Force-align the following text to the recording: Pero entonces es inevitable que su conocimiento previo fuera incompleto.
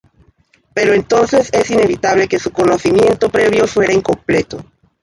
Pero 0.73 0.93
entonces 0.95 1.51
es 1.53 1.69
inevitable 1.69 2.27
que 2.27 2.39
su 2.39 2.51
conocimiento 2.51 3.29
previo 3.29 3.67
fuera 3.67 3.93
incompleto. 3.93 4.65